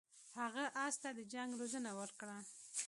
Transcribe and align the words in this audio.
هغه 0.39 0.65
اس 0.85 0.95
ته 1.01 1.09
د 1.17 1.19
جنګ 1.33 1.49
روزنه 1.61 1.91
ورکړه. 1.99 2.37